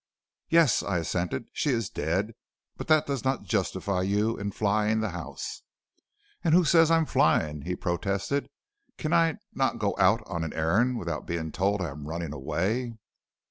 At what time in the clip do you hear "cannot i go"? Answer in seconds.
8.97-9.93